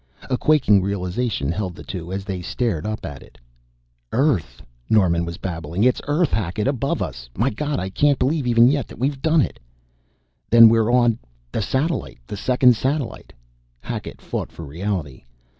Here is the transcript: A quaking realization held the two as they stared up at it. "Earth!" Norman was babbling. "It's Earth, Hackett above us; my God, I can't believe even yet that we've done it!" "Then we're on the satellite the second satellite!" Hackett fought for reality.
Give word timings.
A 0.31 0.35
quaking 0.35 0.81
realization 0.81 1.51
held 1.51 1.75
the 1.75 1.83
two 1.83 2.11
as 2.11 2.25
they 2.25 2.41
stared 2.41 2.87
up 2.87 3.05
at 3.05 3.21
it. 3.21 3.37
"Earth!" 4.11 4.63
Norman 4.89 5.25
was 5.25 5.37
babbling. 5.37 5.83
"It's 5.83 6.01
Earth, 6.07 6.31
Hackett 6.31 6.67
above 6.67 7.03
us; 7.03 7.29
my 7.37 7.51
God, 7.51 7.79
I 7.79 7.91
can't 7.91 8.17
believe 8.17 8.47
even 8.47 8.67
yet 8.67 8.87
that 8.87 8.97
we've 8.97 9.21
done 9.21 9.41
it!" 9.41 9.59
"Then 10.49 10.69
we're 10.69 10.91
on 10.91 11.19
the 11.51 11.61
satellite 11.61 12.17
the 12.25 12.35
second 12.35 12.75
satellite!" 12.75 13.31
Hackett 13.79 14.21
fought 14.21 14.51
for 14.51 14.65
reality. 14.65 15.23